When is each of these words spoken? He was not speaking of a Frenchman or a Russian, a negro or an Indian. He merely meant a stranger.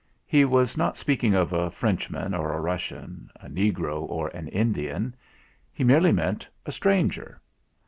He 0.25 0.45
was 0.45 0.77
not 0.77 0.97
speaking 0.97 1.35
of 1.35 1.53
a 1.53 1.69
Frenchman 1.69 2.33
or 2.33 2.51
a 2.51 2.59
Russian, 2.59 3.29
a 3.35 3.47
negro 3.47 4.01
or 4.09 4.29
an 4.29 4.47
Indian. 4.47 5.15
He 5.71 5.83
merely 5.83 6.11
meant 6.11 6.47
a 6.65 6.71
stranger. 6.71 7.39